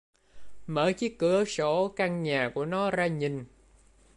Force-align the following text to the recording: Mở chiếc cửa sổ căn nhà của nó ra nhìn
Mở 0.67 0.91
chiếc 0.97 1.19
cửa 1.19 1.45
sổ 1.45 1.87
căn 1.95 2.23
nhà 2.23 2.51
của 2.55 2.65
nó 2.65 2.91
ra 2.91 3.07
nhìn 3.07 3.45